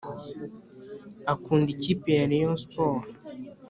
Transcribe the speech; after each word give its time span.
akunda 1.33 1.69
ikipe 1.75 2.09
ya 2.17 2.25
rayon 2.31 2.57
sport 2.63 3.03